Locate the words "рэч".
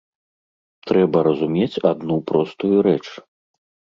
2.87-3.03